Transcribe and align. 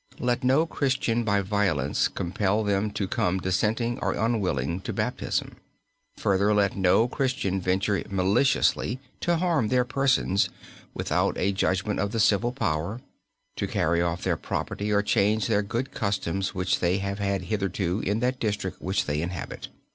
"Let 0.17 0.43
no 0.43 0.65
Christian 0.65 1.23
by 1.23 1.41
violence 1.41 2.07
compel 2.07 2.63
them 2.63 2.89
to 2.89 3.07
come 3.07 3.39
dissenting 3.39 3.99
or 4.01 4.13
unwilling 4.15 4.79
to 4.81 4.93
Baptism. 4.93 5.57
Further 6.17 6.55
let 6.55 6.75
no 6.75 7.07
Christian 7.07 7.61
venture 7.61 8.03
maliciously 8.09 8.97
to 9.19 9.35
harm 9.37 9.67
their 9.67 9.85
persons 9.85 10.49
without 10.95 11.37
a 11.37 11.51
judgment 11.51 11.99
of 11.99 12.13
the 12.13 12.19
civil 12.19 12.51
power, 12.51 12.99
to 13.57 13.67
carry 13.67 14.01
off 14.01 14.23
their 14.23 14.37
property 14.37 14.91
or 14.91 15.03
change 15.03 15.45
their 15.45 15.61
good 15.61 15.91
customs 15.91 16.55
which 16.55 16.79
they 16.79 16.97
have 16.97 17.19
had 17.19 17.43
hitherto 17.43 17.99
in 18.03 18.21
that 18.21 18.39
district 18.39 18.81
which 18.81 19.05
they 19.05 19.21
inhabit." 19.21 19.67